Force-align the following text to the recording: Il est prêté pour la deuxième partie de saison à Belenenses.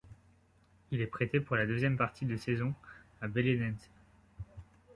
Il 0.89 0.99
est 0.99 1.05
prêté 1.05 1.39
pour 1.39 1.55
la 1.55 1.67
deuxième 1.67 1.95
partie 1.95 2.25
de 2.25 2.35
saison 2.35 2.73
à 3.21 3.27
Belenenses. 3.27 3.91